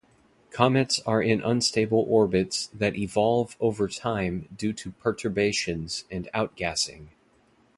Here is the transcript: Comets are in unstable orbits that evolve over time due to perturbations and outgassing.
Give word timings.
Comets 0.49 0.99
are 1.01 1.21
in 1.21 1.41
unstable 1.43 2.03
orbits 2.09 2.71
that 2.73 2.95
evolve 2.95 3.55
over 3.59 3.87
time 3.87 4.47
due 4.55 4.73
to 4.73 4.89
perturbations 4.93 6.05
and 6.09 6.27
outgassing. 6.33 7.09